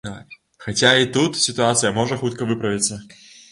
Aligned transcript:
Хаця 0.67 0.93
і 1.01 1.05
тут 1.17 1.37
сітуацыя 1.45 1.93
можа 2.01 2.19
хутка 2.25 2.51
выправіцца. 2.55 3.01